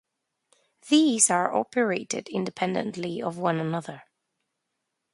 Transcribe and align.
These 0.89 1.29
are 1.29 1.53
operated 1.55 2.27
independently 2.27 3.21
of 3.21 3.37
one 3.37 3.59
another. 3.59 4.01